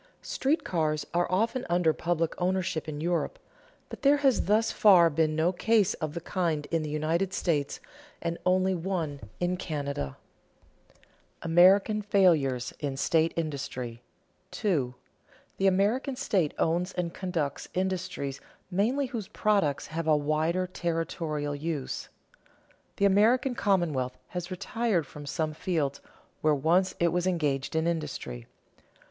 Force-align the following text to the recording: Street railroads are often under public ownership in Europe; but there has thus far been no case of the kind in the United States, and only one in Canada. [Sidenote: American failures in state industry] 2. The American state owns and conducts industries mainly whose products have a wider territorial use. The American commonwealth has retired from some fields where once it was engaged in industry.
Street 0.23 0.63
railroads 0.73 1.05
are 1.13 1.31
often 1.31 1.63
under 1.69 1.93
public 1.93 2.33
ownership 2.41 2.89
in 2.89 2.99
Europe; 2.99 3.37
but 3.87 4.01
there 4.01 4.17
has 4.17 4.45
thus 4.45 4.71
far 4.71 5.11
been 5.11 5.35
no 5.35 5.51
case 5.51 5.93
of 5.93 6.15
the 6.15 6.21
kind 6.21 6.65
in 6.71 6.81
the 6.81 6.89
United 6.89 7.35
States, 7.35 7.79
and 8.19 8.39
only 8.43 8.73
one 8.73 9.19
in 9.39 9.55
Canada. 9.57 10.17
[Sidenote: 10.87 11.05
American 11.43 12.01
failures 12.01 12.73
in 12.79 12.97
state 12.97 13.31
industry] 13.35 14.01
2. 14.49 14.95
The 15.57 15.67
American 15.67 16.15
state 16.15 16.55
owns 16.57 16.93
and 16.93 17.13
conducts 17.13 17.67
industries 17.75 18.41
mainly 18.71 19.05
whose 19.05 19.27
products 19.27 19.85
have 19.85 20.07
a 20.07 20.17
wider 20.17 20.65
territorial 20.65 21.53
use. 21.53 22.09
The 22.95 23.05
American 23.05 23.53
commonwealth 23.53 24.17
has 24.29 24.49
retired 24.49 25.05
from 25.05 25.27
some 25.27 25.53
fields 25.53 26.01
where 26.41 26.55
once 26.55 26.95
it 26.99 27.09
was 27.09 27.27
engaged 27.27 27.75
in 27.75 27.85
industry. 27.85 28.47